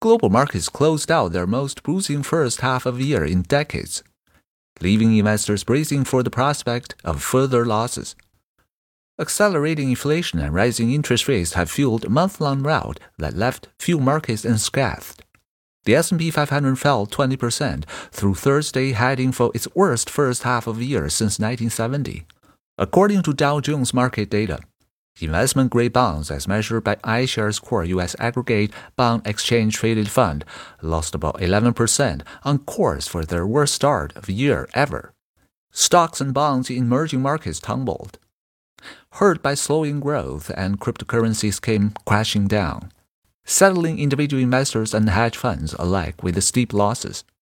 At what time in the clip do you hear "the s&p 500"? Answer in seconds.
15.84-16.78